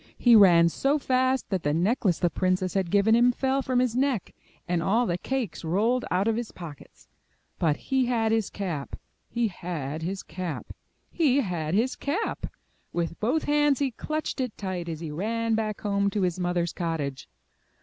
He 0.17 0.35
ran 0.35 0.67
so 0.67 0.97
fast 0.97 1.47
that 1.51 1.61
the 1.61 1.75
necklace 1.75 2.17
the 2.17 2.31
princess 2.31 2.71
17 2.71 2.73
MY 2.73 2.81
BOOK 2.81 2.91
HOUSE 2.99 3.03
had 3.03 3.13
given 3.13 3.15
him 3.27 3.31
fell 3.31 3.61
from 3.61 3.77
his 3.79 3.95
neck, 3.95 4.33
and 4.67 4.81
all 4.81 5.05
the 5.05 5.19
cakes 5.19 5.63
rolled 5.63 6.05
out 6.09 6.27
of 6.27 6.35
his 6.37 6.51
pockets. 6.51 7.07
But 7.59 7.77
he 7.77 8.07
had 8.07 8.31
his 8.31 8.49
cap! 8.49 8.95
He 9.29 9.49
had 9.49 10.01
his 10.01 10.23
cap! 10.23 10.73
He 11.11 11.41
had 11.41 11.75
his 11.75 11.95
cap! 11.95 12.47
With 12.91 13.19
both 13.19 13.43
hands 13.43 13.77
he 13.77 13.91
clutched 13.91 14.41
it 14.41 14.57
tight 14.57 14.89
as 14.89 15.01
he 15.01 15.11
ran 15.11 15.53
back 15.53 15.81
home 15.81 16.09
to 16.09 16.23
his 16.23 16.39
mother^s 16.39 16.73
cottage. 16.73 17.29